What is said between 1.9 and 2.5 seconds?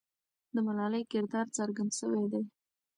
سوی دی.